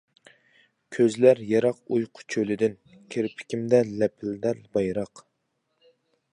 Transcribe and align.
كۆزلەر 0.95 1.41
يىراق 1.49 1.77
ئۇيقۇ 1.97 2.25
چۆلىدىن، 2.35 2.75
كىرپىكىمدە 3.17 3.85
لەپىلدەر 4.01 4.67
بايراق. 4.79 5.27